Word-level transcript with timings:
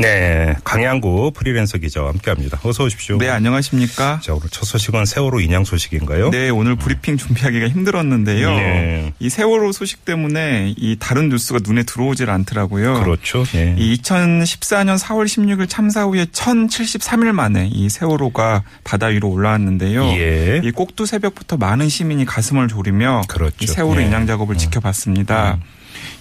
네, 0.00 0.56
강양구 0.64 1.32
프리랜서 1.34 1.76
기자와 1.76 2.08
함께합니다. 2.08 2.58
어서 2.62 2.84
오십시오. 2.84 3.18
네, 3.18 3.28
안녕하십니까? 3.28 4.20
자, 4.22 4.32
오늘 4.32 4.48
첫 4.48 4.64
소식은 4.64 5.04
세월호 5.04 5.40
인양 5.40 5.64
소식인가요? 5.64 6.30
네, 6.30 6.48
오늘 6.48 6.74
브리핑 6.76 7.18
준비하기가 7.18 7.68
힘들었는데요. 7.68 8.50
네. 8.50 9.12
이 9.18 9.28
세월호 9.28 9.72
소식 9.72 10.06
때문에 10.06 10.74
이 10.76 10.96
다른 10.98 11.28
뉴스가 11.28 11.60
눈에 11.62 11.82
들어오질 11.82 12.30
않더라고요. 12.30 13.02
그렇죠. 13.02 13.44
예. 13.54 13.74
이 13.76 14.00
2014년 14.00 14.98
4월 14.98 15.26
16일 15.26 15.68
참사 15.68 16.04
후에 16.04 16.24
1073일 16.24 17.32
만에 17.32 17.68
이 17.70 17.90
세월호가 17.90 18.62
바다 18.84 19.08
위로 19.08 19.28
올라왔는데요. 19.28 20.06
예. 20.16 20.62
이 20.64 20.70
꼭두 20.70 21.04
새벽부터 21.04 21.58
많은 21.58 21.90
시민이 21.90 22.24
가슴을 22.24 22.68
졸이며 22.68 23.22
그렇죠. 23.28 23.56
이 23.60 23.66
세월호 23.66 24.00
예. 24.00 24.06
인양 24.06 24.26
작업을 24.26 24.56
지켜봤습니다. 24.56 25.58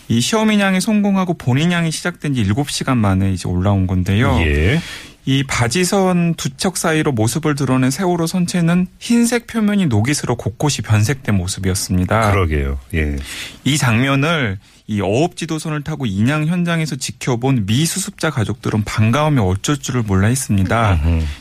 이 0.09 0.21
시험 0.21 0.51
인양이 0.51 0.81
성공하고 0.81 1.35
본 1.35 1.59
인양이 1.59 1.91
시작된 1.91 2.33
지 2.33 2.43
7시간 2.43 2.97
만에 2.97 3.31
이제 3.31 3.47
올라온 3.47 3.85
건데요. 3.87 4.37
예. 4.39 4.81
이 5.25 5.43
바지선 5.43 6.33
두 6.35 6.49
척 6.57 6.75
사이로 6.77 7.11
모습을 7.11 7.53
드러낸 7.53 7.91
세월호 7.91 8.25
선체는 8.25 8.87
흰색 8.97 9.45
표면이 9.45 9.85
녹이스로 9.85 10.35
곳곳이 10.35 10.81
변색된 10.81 11.35
모습이었습니다. 11.35 12.31
그러게요. 12.31 12.79
예. 12.95 13.15
이 13.63 13.77
장면을 13.77 14.57
이 14.89 15.01
어업지도선을 15.01 15.83
타고 15.83 16.07
인양 16.07 16.47
현장에서 16.47 16.95
지켜본 16.95 17.67
미수습자 17.67 18.31
가족들은 18.31 18.85
반가움에 18.85 19.39
어쩔 19.39 19.77
줄을 19.77 20.01
몰라 20.01 20.29
했습니다. 20.29 20.99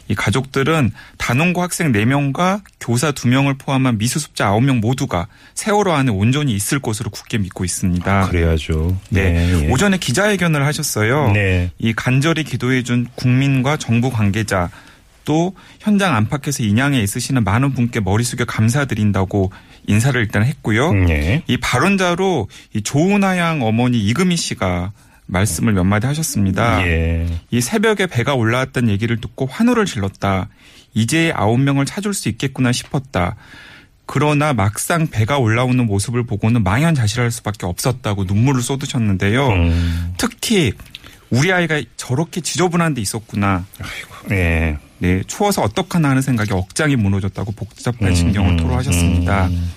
이 0.09 0.15
가족들은 0.15 0.93
단원고 1.17 1.63
학생 1.63 1.91
4명과 1.91 2.61
교사 2.79 3.11
2명을 3.11 3.59
포함한 3.59 3.97
미수습자 3.97 4.51
9명 4.51 4.81
모두가 4.81 5.29
세월호 5.55 5.93
안에 5.93 6.13
온전히 6.13 6.53
있을 6.53 6.79
것으로 6.79 7.09
굳게 7.09 7.39
믿고 7.39 7.65
있습니다. 7.65 8.29
그래야죠. 8.29 8.95
네. 9.09 9.65
예. 9.65 9.71
오전에 9.71 9.97
기자회견을 9.97 10.67
하셨어요. 10.67 11.33
네. 11.33 11.71
이 11.79 11.95
간절히 11.95 12.45
기도해준 12.45 13.07
국민과 13.15 13.79
정부 13.79 14.11
관계자 14.11 14.69
또 15.29 15.55
현장 15.79 16.17
안팎에서 16.17 16.63
인양에 16.63 17.03
있으시는 17.03 17.45
많은 17.45 17.75
분께 17.75 18.01
머리 18.01 18.25
숙여 18.25 18.47
감사드린다고 18.47 19.53
인사를 19.87 20.19
일단 20.19 20.43
했고요. 20.43 20.89
음, 20.89 21.11
예. 21.11 21.43
이 21.47 21.59
발언자로 21.59 22.49
이 22.73 22.81
조은하 22.81 23.37
양 23.37 23.61
어머니 23.61 23.99
이금희 23.99 24.39
씨가 24.39 24.93
말씀을 25.27 25.75
몇 25.75 25.85
마디 25.85 26.07
하셨습니다. 26.07 26.81
예. 26.87 27.27
이 27.51 27.61
새벽에 27.61 28.07
배가 28.07 28.35
올라왔다는 28.35 28.89
얘기를 28.89 29.21
듣고 29.21 29.45
환호를 29.45 29.85
질렀다. 29.85 30.49
이제 30.95 31.31
아홉 31.37 31.61
명을 31.61 31.85
찾을 31.85 32.15
수 32.15 32.31
있겠구나 32.31 32.73
싶었다. 32.73 33.37
그러나 34.07 34.55
막상 34.55 35.09
배가 35.09 35.37
올라오는 35.37 35.85
모습을 35.85 36.23
보고는 36.23 36.65
망연자실할 36.65 37.31
수밖에 37.31 37.67
없었다고 37.67 38.25
눈물을 38.25 38.63
쏟으셨는데요. 38.63 39.49
음. 39.49 40.15
특히 40.17 40.73
우리 41.29 41.53
아이가 41.53 41.83
저렇게 41.99 42.41
지저분한 42.41 42.95
데 42.95 43.03
있었구나. 43.03 43.67
아이고. 43.79 44.35
예. 44.35 44.79
네, 44.99 45.23
추워서 45.27 45.63
어떡하나 45.63 46.11
하는 46.11 46.23
생각이 46.23 46.53
억장이 46.53 46.97
무너졌다고 46.97 47.53
복잡한 47.53 48.09
음, 48.09 48.15
심경을 48.15 48.53
음, 48.53 48.57
토로하셨습니다. 48.57 49.47
음. 49.47 49.73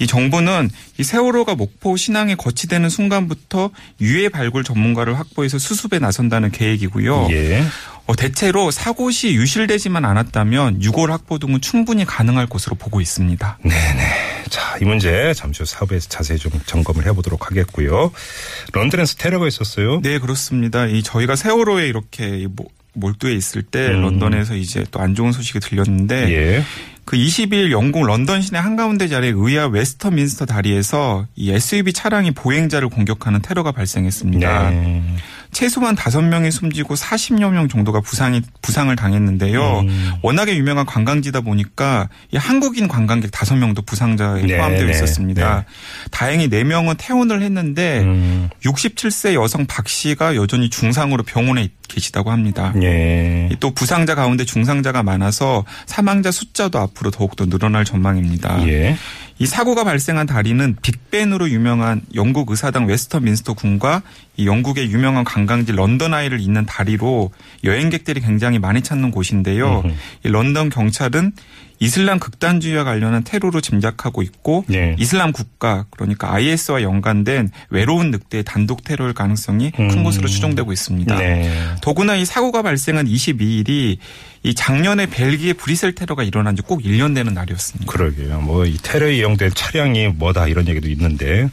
이 0.00 0.06
정부는 0.06 0.70
이 0.98 1.02
세월호가 1.02 1.56
목포 1.56 1.96
신항에 1.96 2.36
거치되는 2.36 2.88
순간부터 2.88 3.70
유해 4.00 4.28
발굴 4.28 4.62
전문가를 4.62 5.18
확보해서 5.18 5.58
수습에 5.58 5.98
나선다는 5.98 6.52
계획이고요. 6.52 7.26
예. 7.32 7.64
어, 8.06 8.14
대체로 8.14 8.70
사고 8.70 9.10
시 9.10 9.34
유실되지만 9.34 10.04
않았다면 10.04 10.82
유골 10.84 11.10
확보 11.10 11.38
등은 11.40 11.60
충분히 11.60 12.04
가능할 12.04 12.46
것으로 12.46 12.76
보고 12.76 13.00
있습니다. 13.00 13.58
네네. 13.64 14.44
자, 14.50 14.78
이 14.80 14.84
문제 14.84 15.34
잠시 15.34 15.62
후 15.62 15.66
사업에서 15.66 16.08
자세히 16.08 16.38
좀 16.38 16.52
점검을 16.64 17.04
해보도록 17.06 17.50
하겠고요. 17.50 18.12
런던에서 18.72 19.16
테러가 19.18 19.48
있었어요. 19.48 20.00
네, 20.02 20.20
그렇습니다. 20.20 20.86
이 20.86 21.02
저희가 21.02 21.34
세월호에 21.34 21.88
이렇게 21.88 22.46
모- 22.48 22.68
몰두해 22.98 23.34
있을 23.34 23.62
때 23.62 23.88
음. 23.88 24.02
런던에서 24.02 24.54
이제 24.54 24.84
또 24.90 25.00
안 25.00 25.14
좋은 25.14 25.32
소식이 25.32 25.60
들렸는데 25.60 26.30
예. 26.32 26.62
그 27.04 27.16
22일 27.16 27.70
영국 27.70 28.04
런던 28.04 28.42
시내 28.42 28.58
한가운데 28.58 29.08
자리의 29.08 29.32
의아 29.34 29.66
웨스터민스터 29.68 30.44
다리에서 30.44 31.26
이 31.36 31.50
SUV 31.52 31.94
차량이 31.94 32.32
보행자를 32.32 32.90
공격하는 32.90 33.40
테러가 33.40 33.72
발생했습니다. 33.72 34.70
네. 34.70 35.02
최소한 35.52 35.96
5명이 35.96 36.50
숨지고 36.50 36.94
40여 36.94 37.50
명 37.50 37.68
정도가 37.68 38.00
부상이 38.00 38.42
부상을 38.62 38.94
당했는데요. 38.94 39.80
음. 39.80 40.12
워낙에 40.22 40.56
유명한 40.56 40.86
관광지다 40.86 41.40
보니까 41.40 42.08
이 42.32 42.36
한국인 42.36 42.88
관광객 42.88 43.30
5명도 43.30 43.84
부상자에 43.84 44.42
네, 44.42 44.56
포함되어 44.56 44.86
네, 44.86 44.90
있었습니다. 44.90 45.64
다행히 46.10 46.48
4명은 46.48 46.96
퇴원을 46.98 47.42
했는데 47.42 48.00
음. 48.00 48.50
67세 48.64 49.34
여성 49.34 49.66
박 49.66 49.88
씨가 49.88 50.36
여전히 50.36 50.70
중상으로 50.70 51.22
병원에 51.22 51.70
계시다고 51.88 52.30
합니다. 52.30 52.72
예. 52.82 53.48
또 53.60 53.72
부상자 53.72 54.14
가운데 54.14 54.44
중상자가 54.44 55.02
많아서 55.02 55.64
사망자 55.86 56.30
숫자도 56.30 56.78
앞으로 56.78 57.10
더욱더 57.10 57.46
늘어날 57.46 57.84
전망입니다. 57.84 58.66
예. 58.68 58.96
이 59.40 59.46
사고가 59.46 59.84
발생한 59.84 60.26
다리는 60.26 60.76
빅벤으로 60.82 61.48
유명한 61.50 62.02
영국 62.14 62.50
의사당 62.50 62.86
웨스터민스터 62.86 63.54
궁과 63.54 64.02
이 64.36 64.46
영국의 64.46 64.90
유명한 64.90 65.22
관광지 65.24 65.72
런던 65.72 66.12
아이를 66.12 66.40
잇는 66.40 66.66
다리로 66.66 67.30
여행객들이 67.62 68.20
굉장히 68.20 68.58
많이 68.58 68.82
찾는 68.82 69.12
곳인데요. 69.12 69.82
이 70.24 70.28
런던 70.28 70.70
경찰은 70.70 71.32
이슬람 71.80 72.18
극단주의와 72.18 72.84
관련한 72.84 73.24
테러로 73.24 73.60
짐작하고 73.60 74.22
있고 74.22 74.64
네. 74.68 74.96
이슬람 74.98 75.32
국가 75.32 75.84
그러니까 75.90 76.32
IS와 76.32 76.82
연관된 76.82 77.50
외로운 77.70 78.10
늑대의 78.10 78.44
단독 78.44 78.84
테러일 78.84 79.14
가능성이 79.14 79.70
큰 79.70 79.90
음. 79.90 80.04
것으로 80.04 80.28
추정되고 80.28 80.72
있습니다. 80.72 81.16
네. 81.18 81.50
더구나 81.82 82.14
이 82.16 82.24
사고가 82.24 82.62
발생한 82.62 83.06
22일이 83.06 83.98
이 84.44 84.54
작년에 84.54 85.06
벨기에 85.06 85.52
브리셀 85.54 85.94
테러가 85.94 86.22
일어난 86.22 86.54
지 86.54 86.62
꼭 86.62 86.82
1년 86.82 87.14
되는 87.14 87.32
날이었습니다. 87.34 87.90
그러게요. 87.90 88.40
뭐 88.40 88.66
이 88.66 88.76
테러에 88.82 89.16
이용된 89.16 89.52
차량이 89.54 90.08
뭐다 90.08 90.48
이런 90.48 90.68
얘기도 90.68 90.88
있는데 90.90 91.48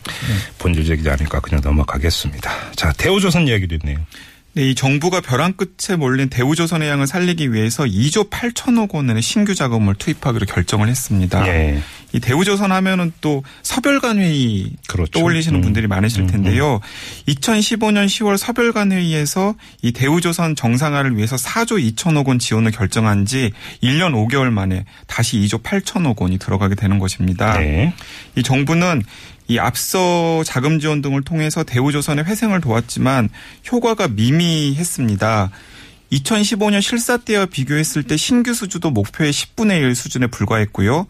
본질적이지 0.60 1.10
않으니까 1.10 1.40
그냥 1.40 1.62
넘어가겠습니다. 1.64 2.52
자, 2.76 2.92
대우조선 2.98 3.48
이야기도 3.48 3.76
있네요. 3.76 3.98
네, 4.56 4.70
이 4.70 4.76
정부가 4.76 5.20
벼랑 5.20 5.54
끝에 5.54 5.98
몰린 5.98 6.30
대우조선의 6.30 6.88
양을 6.88 7.08
살리기 7.08 7.52
위해서 7.52 7.84
2조 7.84 8.30
8천억 8.30 8.96
원의 8.96 9.22
신규 9.22 9.54
자금을 9.54 9.96
투입하기로 9.96 10.46
결정을 10.46 10.88
했습니다. 10.88 11.46
예. 11.48 11.82
이 12.14 12.22
대우조선 12.22 12.72
하면은 12.72 13.12
또 13.20 13.44
서별관 13.64 14.20
회의 14.20 14.72
그렇죠. 14.88 15.12
떠올리시는 15.12 15.60
음. 15.60 15.62
분들이 15.62 15.88
많으실 15.88 16.22
음, 16.22 16.28
텐데요. 16.28 16.80
2015년 17.28 18.06
10월 18.06 18.38
서별관 18.38 18.94
회의에서 18.94 19.56
이 19.82 19.92
대우조선 19.92 20.56
정상화를 20.56 21.18
위해서 21.18 21.36
4조 21.36 21.94
2천억 21.94 22.30
원 22.30 22.40
지원을 22.40 22.72
결정한 22.72 23.26
지 23.26 23.52
1년 23.84 24.14
5개월 24.14 24.50
만에 24.52 24.86
다시 25.08 25.38
2조 25.40 25.62
8천억 25.64 26.22
원이 26.22 26.38
들어가게 26.38 26.76
되는 26.76 27.00
것입니다. 27.00 27.58
네. 27.60 27.94
이 28.36 28.44
정부는 28.44 29.04
이 29.48 29.60
앞서 29.60 30.44
자금 30.44 30.80
지원 30.80 31.02
등을 31.02 31.24
통해서 31.24 31.64
대우조선의 31.64 32.26
회생을 32.26 32.62
도왔지만 32.62 33.30
효과가 33.72 34.08
미미했습니다. 34.10 35.52
2015년 36.12 36.82
실사 36.82 37.18
때와 37.18 37.46
비교했을 37.46 38.04
때 38.04 38.18
신규 38.18 38.54
수주도 38.54 38.90
목표의 38.92 39.32
10분의 39.32 39.82
1 39.82 39.96
수준에 39.96 40.28
불과했고요. 40.28 41.08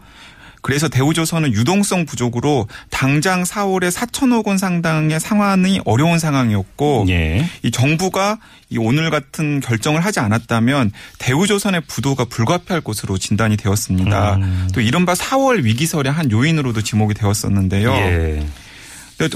그래서 0.66 0.88
대우조선은 0.88 1.52
유동성 1.52 2.06
부족으로 2.06 2.66
당장 2.90 3.44
4월에 3.44 3.88
4천억 3.88 4.48
원 4.48 4.58
상당의 4.58 5.20
상환이 5.20 5.80
어려운 5.84 6.18
상황이었고 6.18 7.06
예. 7.08 7.48
이 7.62 7.70
정부가 7.70 8.40
이 8.68 8.76
오늘 8.76 9.10
같은 9.10 9.60
결정을 9.60 10.04
하지 10.04 10.18
않았다면 10.18 10.90
대우조선의 11.20 11.82
부도가 11.86 12.24
불가피할 12.24 12.80
것으로 12.80 13.16
진단이 13.16 13.56
되었습니다. 13.56 14.38
음. 14.38 14.68
또 14.74 14.80
이른바 14.80 15.14
4월 15.14 15.62
위기설의 15.62 16.10
한 16.10 16.32
요인으로도 16.32 16.82
지목이 16.82 17.14
되었었는데요. 17.14 17.92
예. 17.92 18.46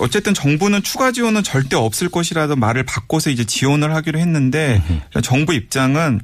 어쨌든 0.01 0.35
정부는 0.35 0.83
추가 0.83 1.13
지원은 1.13 1.45
절대 1.45 1.77
없을 1.77 2.09
것이라도 2.09 2.57
말을 2.57 2.83
바꿔서 2.83 3.31
이제 3.31 3.45
지원을 3.45 3.95
하기로 3.95 4.19
했는데 4.19 4.83
정부 5.23 5.55
입장은 5.55 6.23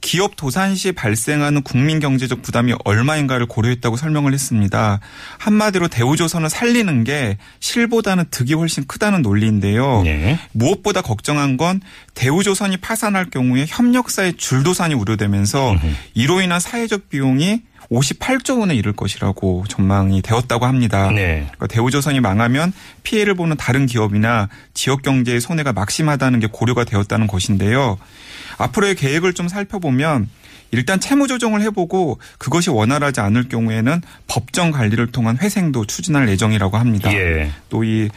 기업 0.00 0.36
도산 0.36 0.74
시 0.74 0.92
발생하는 0.92 1.62
국민 1.62 2.00
경제적 2.00 2.42
부담이 2.42 2.74
얼마인가를 2.84 3.46
고려했다고 3.46 3.96
설명을 3.96 4.32
했습니다. 4.32 5.00
한마디로 5.38 5.88
대우조선을 5.88 6.48
살리는 6.50 7.04
게 7.04 7.38
실보다는 7.60 8.26
득이 8.30 8.54
훨씬 8.54 8.86
크다는 8.86 9.22
논리인데요. 9.22 10.02
예. 10.06 10.38
무엇보다 10.52 11.02
걱정한 11.02 11.56
건 11.56 11.80
대우조선이 12.14 12.78
파산할 12.78 13.30
경우에 13.30 13.66
협력사의 13.68 14.34
줄도산이 14.36 14.94
우려되면서 14.94 15.76
이로 16.14 16.40
인한 16.40 16.60
사회적 16.60 17.08
비용이 17.08 17.62
58조 17.90 18.60
원에 18.60 18.74
이를 18.74 18.92
것이라고 18.92 19.64
전망이 19.68 20.20
되었다고 20.22 20.66
합니다. 20.66 21.10
네. 21.10 21.46
그러니까 21.46 21.66
대우조선이 21.68 22.20
망하면 22.20 22.72
피해를 23.02 23.34
보는 23.34 23.56
다른 23.56 23.86
기업이나 23.86 24.48
지역 24.74 25.02
경제의 25.02 25.40
손해가 25.40 25.72
막심하다는 25.72 26.40
게 26.40 26.48
고려가 26.50 26.84
되었다는 26.84 27.26
것인데요. 27.26 27.98
앞으로의 28.58 28.94
계획을 28.94 29.32
좀 29.32 29.48
살펴보면 29.48 30.28
일단 30.70 31.00
채무 31.00 31.26
조정을 31.26 31.62
해보고 31.62 32.18
그것이 32.36 32.68
원활하지 32.70 33.20
않을 33.20 33.48
경우에는 33.48 34.02
법정 34.26 34.70
관리를 34.70 35.06
통한 35.06 35.38
회생도 35.38 35.86
추진할 35.86 36.28
예정이라고 36.28 36.76
합니다. 36.76 37.10
예. 37.14 37.50
또이 37.70 38.10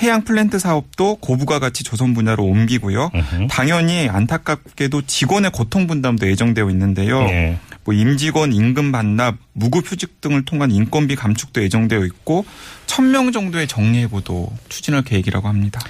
해양 0.00 0.22
플랜트 0.22 0.58
사업도 0.58 1.16
고부가 1.16 1.60
가치 1.60 1.84
조선 1.84 2.12
분야로 2.14 2.44
옮기고요. 2.44 3.10
음흠. 3.14 3.46
당연히 3.48 4.08
안타깝게도 4.08 5.02
직원의 5.02 5.52
고통 5.52 5.86
분담도 5.86 6.28
예정되어 6.28 6.70
있는데요. 6.70 7.20
예. 7.22 7.58
뭐 7.84 7.94
임직원 7.94 8.52
임금 8.52 8.92
반납, 8.92 9.36
무급휴직 9.52 10.20
등을 10.20 10.44
통한 10.44 10.70
인건비 10.70 11.16
감축도 11.16 11.62
예정되어 11.62 12.04
있고 12.06 12.44
1000명 12.86 13.32
정도의 13.32 13.66
정리해고도 13.66 14.52
추진할 14.68 15.02
계획이라고 15.02 15.48
합니다. 15.48 15.80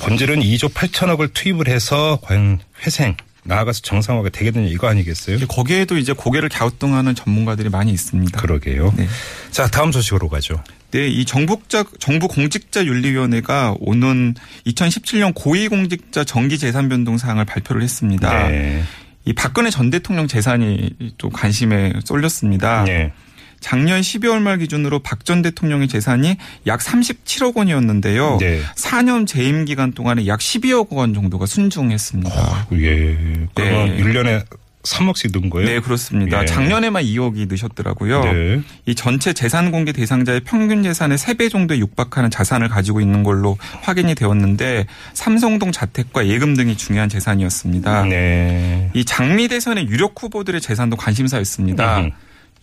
본질은 0.00 0.40
2조 0.40 0.72
8천억을 0.72 1.32
투입을 1.32 1.68
해서 1.68 2.18
과연 2.22 2.60
회생 2.84 3.16
나아가서 3.44 3.80
정상화가 3.82 4.28
되겠느냐 4.28 4.68
이거 4.68 4.88
아니겠어요? 4.88 5.38
거기에도 5.48 5.96
이제 5.96 6.12
고개를 6.12 6.48
갸우뚱하는 6.48 7.14
전문가들이 7.14 7.68
많이 7.70 7.92
있습니다. 7.92 8.40
그러게요. 8.40 8.94
네. 8.96 9.08
자 9.50 9.66
다음 9.66 9.90
소식으로 9.90 10.28
가죠. 10.28 10.62
네, 10.92 11.08
이 11.08 11.24
정부자 11.24 11.84
정부 11.98 12.28
공직자 12.28 12.84
윤리위원회가 12.84 13.76
오는 13.80 14.34
2017년 14.66 15.32
고위공직자 15.34 16.24
정기 16.24 16.58
재산 16.58 16.88
변동 16.88 17.16
사항을 17.16 17.44
발표를 17.46 17.82
했습니다. 17.82 18.48
네. 18.48 18.84
이 19.24 19.32
박근혜 19.32 19.70
전 19.70 19.90
대통령 19.90 20.26
재산이 20.26 21.14
또 21.18 21.30
관심에 21.30 21.92
쏠렸습니다. 22.04 22.84
네. 22.84 23.12
작년 23.60 24.00
12월 24.00 24.40
말 24.40 24.58
기준으로 24.58 24.98
박 24.98 25.24
전 25.24 25.40
대통령의 25.40 25.86
재산이 25.86 26.36
약 26.66 26.80
37억 26.80 27.56
원이었는데요. 27.56 28.38
네. 28.40 28.60
4년 28.76 29.24
재임 29.26 29.64
기간 29.64 29.92
동안에 29.92 30.26
약 30.26 30.40
12억 30.40 30.88
원 30.90 31.14
정도가 31.14 31.46
순중했습니다. 31.46 32.66
예. 32.72 33.46
그러면 33.54 33.96
네. 33.96 34.02
1년에 34.02 34.44
3억씩 34.82 35.32
든 35.32 35.50
거예요? 35.50 35.68
네, 35.68 35.80
그렇습니다. 35.80 36.42
예. 36.42 36.46
작년에만 36.46 37.04
2억이 37.04 37.48
넣으셨더라고요. 37.48 38.24
네. 38.24 38.60
이 38.86 38.94
전체 38.94 39.32
재산 39.32 39.70
공개 39.70 39.92
대상자의 39.92 40.40
평균 40.40 40.82
재산의 40.82 41.18
3배 41.18 41.50
정도에 41.50 41.78
육박하는 41.78 42.30
자산을 42.30 42.68
가지고 42.68 43.00
있는 43.00 43.22
걸로 43.22 43.56
확인이 43.82 44.14
되었는데 44.14 44.86
삼성동 45.14 45.72
자택과 45.72 46.26
예금 46.26 46.54
등이 46.54 46.76
중요한 46.76 47.08
재산이었습니다. 47.08 48.04
네. 48.04 48.90
이 48.94 49.04
장미 49.04 49.48
대선의 49.48 49.88
유력 49.88 50.20
후보들의 50.20 50.60
재산도 50.60 50.96
관심사였습니다. 50.96 52.00
음흠. 52.00 52.10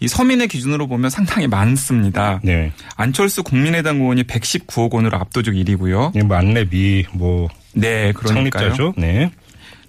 이 0.01 0.07
서민의 0.07 0.47
기준으로 0.47 0.87
보면 0.87 1.09
상당히 1.09 1.47
많습니다. 1.47 2.39
네. 2.41 2.71
안철수 2.95 3.43
국민의당 3.43 3.97
의원이 3.97 4.23
119억 4.23 4.93
원으로 4.93 5.17
압도적 5.17 5.53
1위고요. 5.53 6.15
예, 6.15 6.23
뭐 6.23 6.37
안내비 6.37 7.05
뭐 7.13 7.49
네, 7.73 8.13
그러니까요. 8.13 8.73
창립자죠. 8.73 8.93
네. 8.97 9.31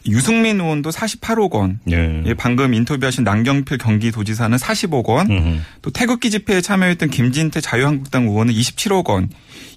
유승민 0.06 0.60
의원도 0.60 0.90
48억 0.90 1.52
원. 1.52 1.80
네. 1.84 2.22
예, 2.26 2.34
방금 2.34 2.74
인터뷰하신 2.74 3.24
남경필 3.24 3.78
경기도지사는 3.78 4.56
40억 4.56 5.06
원. 5.06 5.30
음흠. 5.30 5.58
또 5.82 5.90
태극기 5.90 6.30
집회에 6.30 6.60
참여했던 6.60 7.10
김진태 7.10 7.60
자유한국당 7.60 8.24
의원은 8.24 8.54
27억 8.54 9.08
원. 9.08 9.28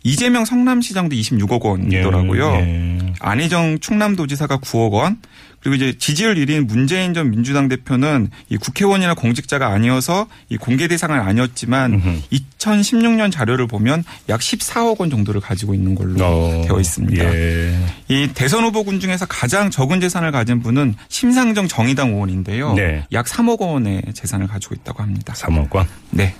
이재명 0.04 0.46
성남시장도 0.46 1.16
26억 1.16 1.64
원이더라고요. 1.64 2.54
예. 2.56 3.14
안희정 3.20 3.80
충남도지사가 3.80 4.60
9억 4.60 4.92
원. 4.92 5.18
그리고 5.64 5.76
이제 5.76 5.98
지지율 5.98 6.36
1위인 6.36 6.68
문재인 6.68 7.14
전 7.14 7.32
민주당 7.32 7.70
대표는 7.70 8.30
이 8.50 8.58
국회의원이나 8.58 9.14
공직자가 9.14 9.68
아니어서 9.68 10.28
이 10.50 10.58
공개 10.58 10.90
대상은 10.90 11.22
아니었지만 11.22 11.94
음흠. 11.94 12.22
2016년 12.32 13.32
자료를 13.32 13.68
보면 13.68 14.04
약 14.28 14.42
14억 14.42 15.00
원 15.00 15.10
정도를 15.10 15.40
가지고 15.40 15.74
있는 15.74 15.96
걸로 15.96 16.22
어, 16.22 16.64
되어 16.68 16.82
있습니다. 16.82 17.24
예. 17.24 17.80
이 18.10 18.30
대선 18.34 18.66
후보군 18.66 19.00
중에서 19.00 19.26
가장 19.26 19.72
적은 19.72 20.02
재산을 20.02 20.34
가진 20.34 20.62
분은 20.62 20.96
심상정 21.08 21.70
정의당 21.70 22.10
의원인데요. 22.10 22.74
네. 22.74 23.06
약 23.14 23.26
3억 23.26 23.62
원의 23.62 24.04
재산을 24.14 24.48
가지고 24.48 24.76
있다고 24.76 25.02
합니다. 25.02 25.34
3억 25.34 25.74
원. 25.74 25.88
네. 26.10 26.36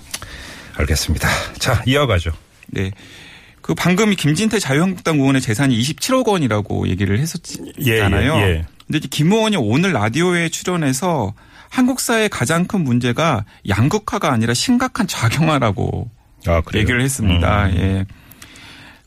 알겠습니다. 0.76 1.28
자, 1.58 1.82
이어가죠. 1.86 2.30
네. 2.66 2.90
그 3.62 3.74
방금 3.74 4.12
이 4.12 4.16
김진태 4.16 4.58
자유한국당 4.58 5.16
의원의 5.16 5.40
재산이 5.40 5.80
27억 5.80 6.28
원이라고 6.28 6.88
얘기를 6.88 7.18
했었잖아요. 7.18 8.34
예, 8.36 8.40
예, 8.42 8.50
예. 8.50 8.64
근데 8.86 8.98
이제 8.98 9.08
김 9.10 9.32
의원이 9.32 9.56
오늘 9.56 9.92
라디오에 9.92 10.48
출연해서 10.48 11.34
한국 11.70 12.00
사회의 12.00 12.28
가장 12.28 12.66
큰 12.66 12.84
문제가 12.84 13.44
양극화가 13.68 14.30
아니라 14.30 14.54
심각한 14.54 15.06
좌경화라고 15.06 16.10
아? 16.46 16.62
얘기를 16.74 17.00
했습니다. 17.00 17.66
음. 17.66 17.76
예. 17.76 18.06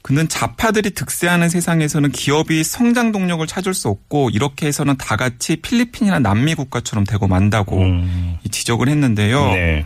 그는 0.02 0.30
자파들이 0.30 0.92
득세하는 0.92 1.50
세상에서는 1.50 2.12
기업이 2.12 2.64
성장 2.64 3.12
동력을 3.12 3.46
찾을 3.46 3.74
수 3.74 3.90
없고 3.90 4.30
이렇게 4.30 4.68
해서는 4.68 4.96
다 4.98 5.18
같이 5.18 5.58
필리핀이나 5.58 6.20
남미 6.20 6.56
국가처럼 6.56 7.06
되고 7.06 7.28
만다고 7.28 7.82
음. 7.82 8.38
이 8.44 8.50
지적을 8.50 8.88
했는데요. 8.88 9.52
네. 9.52 9.86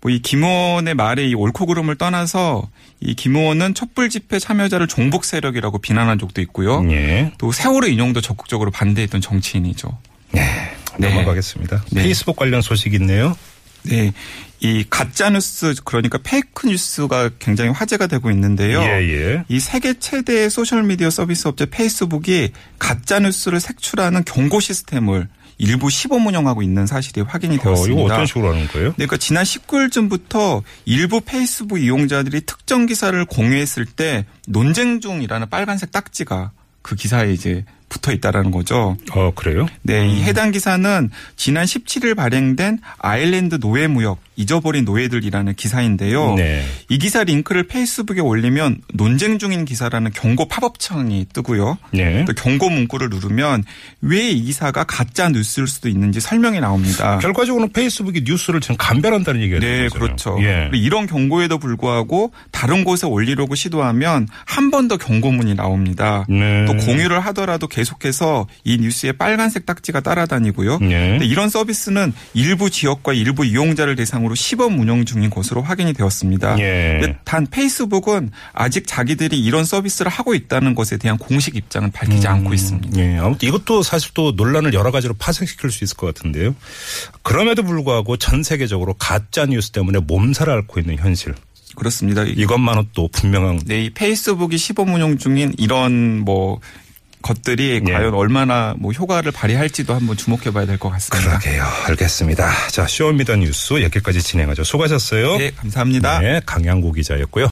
뭐 0.00 0.12
이 0.12 0.20
김의원의 0.20 0.94
말에 0.94 1.26
이 1.26 1.34
옳고 1.34 1.66
그름을 1.66 1.96
떠나서 1.96 2.68
이 3.00 3.14
김의원은 3.14 3.74
촛불 3.74 4.08
집회 4.10 4.38
참여자를 4.38 4.86
종북 4.86 5.24
세력이라고 5.24 5.78
비난한 5.78 6.18
적도 6.18 6.40
있고요. 6.40 6.84
예. 6.90 7.32
또 7.38 7.52
세월호 7.52 7.88
인용도 7.88 8.20
적극적으로 8.20 8.70
반대했던 8.70 9.20
정치인이죠. 9.20 9.98
네. 10.32 10.42
네. 10.98 11.08
넘어가겠습니다. 11.08 11.84
네. 11.92 12.02
페이스북 12.02 12.36
관련 12.36 12.62
소식 12.62 12.94
있네요. 12.94 13.36
네. 13.84 14.12
이 14.60 14.84
가짜 14.90 15.30
뉴스 15.30 15.74
그러니까 15.84 16.18
fake 16.22 16.66
news가 16.66 17.30
굉장히 17.38 17.70
화제가 17.70 18.08
되고 18.08 18.28
있는데요. 18.30 18.82
예, 18.82 19.08
예. 19.08 19.44
이 19.48 19.60
세계 19.60 19.94
최대의 19.94 20.50
소셜 20.50 20.82
미디어 20.82 21.10
서비스 21.10 21.46
업체 21.46 21.66
페이스북이 21.66 22.50
가짜 22.78 23.20
뉴스를 23.20 23.60
색출하는 23.60 24.24
경고 24.24 24.58
시스템을 24.58 25.28
일부 25.58 25.90
시범 25.90 26.26
운영하고 26.26 26.62
있는 26.62 26.86
사실이 26.86 27.22
확인이 27.22 27.56
어, 27.56 27.62
되었습니다. 27.62 28.00
이거 28.00 28.14
어떤 28.14 28.26
식으로 28.26 28.48
하는 28.50 28.66
거예요? 28.68 28.88
네, 28.90 28.94
그러니까 28.94 29.16
지난 29.16 29.44
19일쯤부터 29.44 30.62
일부 30.84 31.20
페이스북 31.20 31.80
이용자들이 31.80 32.42
특정 32.42 32.86
기사를 32.86 33.22
공유했을 33.24 33.84
때 33.84 34.24
논쟁 34.46 35.00
중이라는 35.00 35.50
빨간색 35.50 35.90
딱지가 35.90 36.52
그 36.82 36.94
기사에 36.94 37.32
이제 37.32 37.64
붙어 37.88 38.12
있다라는 38.12 38.50
거죠. 38.50 38.96
어, 39.12 39.32
그래요? 39.34 39.66
네, 39.82 40.08
이 40.08 40.22
해당 40.22 40.50
기사는 40.50 41.10
지난 41.36 41.64
17일 41.64 42.14
발행된 42.16 42.78
아일랜드 42.98 43.58
노예 43.58 43.86
무역 43.86 44.18
잊어버린 44.38 44.84
노예들이라는 44.84 45.54
기사인데요. 45.54 46.34
네. 46.36 46.64
이 46.88 46.96
기사 46.98 47.24
링크를 47.24 47.64
페이스북에 47.64 48.20
올리면 48.20 48.80
논쟁 48.94 49.38
중인 49.38 49.64
기사라는 49.66 50.12
경고 50.12 50.46
팝업창이 50.48 51.26
뜨고요. 51.32 51.76
네. 51.92 52.24
또 52.24 52.32
경고 52.32 52.70
문구를 52.70 53.10
누르면 53.10 53.64
왜 54.00 54.28
이 54.30 54.42
기사가 54.42 54.84
가짜 54.84 55.28
뉴스일 55.28 55.66
수도 55.66 55.88
있는지 55.88 56.20
설명이 56.20 56.60
나옵니다. 56.60 57.18
결과적으로는 57.18 57.72
페이스북이 57.72 58.22
뉴스를 58.24 58.60
지금 58.60 58.76
감별한다는 58.78 59.40
얘기가 59.42 59.58
네, 59.58 59.66
되는 59.66 59.88
거잖아요. 59.88 60.06
그렇죠. 60.06 60.38
예. 60.42 60.70
이런 60.74 61.06
경고에도 61.06 61.58
불구하고 61.58 62.32
다른 62.52 62.84
곳에 62.84 63.06
올리려고 63.06 63.54
시도하면 63.54 64.28
한 64.46 64.70
번 64.70 64.88
더 64.88 64.96
경고문이 64.96 65.54
나옵니다. 65.54 66.24
네. 66.28 66.64
또 66.66 66.74
공유를 66.76 67.18
하더라도 67.26 67.66
계속해서 67.66 68.46
이 68.64 68.78
뉴스에 68.78 69.12
빨간색 69.12 69.66
딱지가 69.66 70.00
따라다니고요. 70.00 70.78
네. 70.78 71.10
근데 71.10 71.26
이런 71.26 71.48
서비스는 71.50 72.12
일부 72.34 72.70
지역과 72.70 73.12
일부 73.12 73.44
이용자를 73.44 73.96
대상으로 73.96 74.27
시범 74.34 74.78
운영 74.78 75.04
중인 75.04 75.30
것으로 75.30 75.62
확인이 75.62 75.92
되었습니다. 75.92 76.58
예. 76.58 77.16
단 77.24 77.46
페이스북은 77.46 78.30
아직 78.52 78.86
자기들이 78.86 79.38
이런 79.38 79.64
서비스를 79.64 80.10
하고 80.10 80.34
있다는 80.34 80.74
것에 80.74 80.96
대한 80.96 81.18
공식 81.18 81.56
입장은 81.56 81.90
밝히지 81.90 82.26
않고 82.26 82.54
있습니다. 82.54 82.98
예, 82.98 83.18
아무튼 83.18 83.48
이것도 83.48 83.82
사실 83.82 84.12
또 84.14 84.32
논란을 84.32 84.74
여러 84.74 84.90
가지로 84.90 85.14
파생시킬 85.18 85.70
수 85.70 85.84
있을 85.84 85.96
것 85.96 86.06
같은데요. 86.14 86.54
그럼에도 87.22 87.62
불구하고 87.62 88.16
전 88.16 88.42
세계적으로 88.42 88.94
가짜 88.94 89.46
뉴스 89.46 89.70
때문에 89.70 90.00
몸살을 90.00 90.52
앓고 90.52 90.80
있는 90.80 90.96
현실. 90.96 91.34
그렇습니다. 91.76 92.24
이것만은 92.24 92.88
또 92.92 93.08
분명한 93.08 93.60
네, 93.66 93.84
이 93.84 93.90
페이스북이 93.90 94.58
시범 94.58 94.94
운영 94.94 95.16
중인 95.16 95.54
이런 95.58 96.18
뭐 96.24 96.60
것들이 97.22 97.82
예. 97.86 97.92
과연 97.92 98.14
얼마나 98.14 98.74
뭐 98.78 98.92
효과를 98.92 99.32
발휘할지도 99.32 99.94
한번 99.94 100.16
주목해 100.16 100.52
봐야 100.52 100.66
될 100.66 100.78
것 100.78 100.90
같습니다. 100.90 101.38
그러게요. 101.38 101.64
알겠습니다. 101.88 102.50
자, 102.70 102.86
쇼미더 102.86 103.36
뉴스 103.36 103.82
여기까지 103.82 104.22
진행하죠. 104.22 104.64
수고하셨어요. 104.64 105.36
네, 105.38 105.50
감사합니다. 105.56 106.20
네, 106.20 106.40
강양구 106.46 106.92
기자였고요. 106.92 107.46